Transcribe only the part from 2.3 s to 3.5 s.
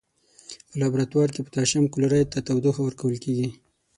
ته تودوخه ورکول کیږي.